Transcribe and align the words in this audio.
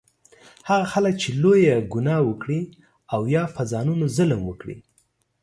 هغه 0.69 0.85
خلک 0.93 1.13
چې 1.21 1.29
لویه 1.41 1.75
ګناه 1.93 2.21
وکړي 2.25 2.61
او 3.13 3.21
یا 3.35 3.43
په 3.55 3.61
ځانونو 3.71 4.05
ظلم 4.17 4.41
وکړي 4.45 4.77